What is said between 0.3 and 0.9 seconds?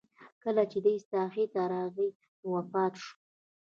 کله چې